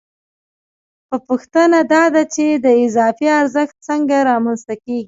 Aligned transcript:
خو 1.07 1.15
پوښتنه 1.27 1.79
دا 1.93 2.03
ده 2.13 2.23
چې 2.33 2.45
دا 2.63 2.71
اضافي 2.85 3.27
ارزښت 3.41 3.75
څنګه 3.87 4.15
رامنځته 4.29 4.73
کېږي 4.83 4.99